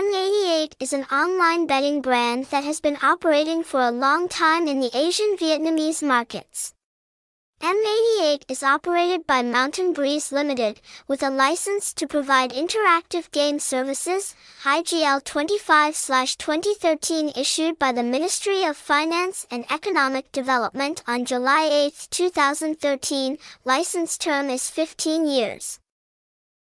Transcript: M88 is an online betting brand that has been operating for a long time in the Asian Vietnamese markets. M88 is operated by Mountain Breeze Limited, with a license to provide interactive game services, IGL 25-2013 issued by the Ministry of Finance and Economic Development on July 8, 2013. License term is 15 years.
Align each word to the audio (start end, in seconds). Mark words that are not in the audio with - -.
M88 0.00 0.72
is 0.80 0.94
an 0.94 1.04
online 1.12 1.66
betting 1.66 2.00
brand 2.00 2.46
that 2.46 2.64
has 2.64 2.80
been 2.80 2.96
operating 3.02 3.62
for 3.62 3.82
a 3.82 3.90
long 3.90 4.30
time 4.30 4.66
in 4.66 4.80
the 4.80 4.88
Asian 4.96 5.36
Vietnamese 5.36 6.02
markets. 6.02 6.72
M88 7.60 8.44
is 8.48 8.62
operated 8.62 9.26
by 9.26 9.42
Mountain 9.42 9.92
Breeze 9.92 10.32
Limited, 10.32 10.80
with 11.06 11.22
a 11.22 11.28
license 11.28 11.92
to 11.92 12.06
provide 12.06 12.52
interactive 12.52 13.30
game 13.30 13.58
services, 13.58 14.34
IGL 14.62 15.22
25-2013 15.22 17.36
issued 17.36 17.78
by 17.78 17.92
the 17.92 18.02
Ministry 18.02 18.64
of 18.64 18.78
Finance 18.78 19.46
and 19.50 19.70
Economic 19.70 20.32
Development 20.32 21.02
on 21.06 21.26
July 21.26 21.68
8, 21.70 22.08
2013. 22.10 23.36
License 23.66 24.16
term 24.16 24.48
is 24.48 24.70
15 24.70 25.26
years. 25.26 25.78